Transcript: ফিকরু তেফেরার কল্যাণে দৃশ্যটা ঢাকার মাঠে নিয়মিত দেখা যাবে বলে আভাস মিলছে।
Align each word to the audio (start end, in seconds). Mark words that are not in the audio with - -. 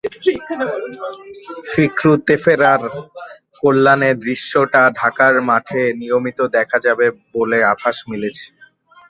ফিকরু 1.69 2.13
তেফেরার 2.27 2.81
কল্যাণে 3.57 4.11
দৃশ্যটা 4.23 4.81
ঢাকার 4.99 5.33
মাঠে 5.49 5.81
নিয়মিত 5.99 6.39
দেখা 6.55 6.77
যাবে 6.85 7.05
বলে 7.33 7.59
আভাস 7.71 7.97
মিলছে। 8.09 8.47